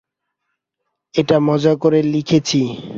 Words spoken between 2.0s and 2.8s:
লিখেছি।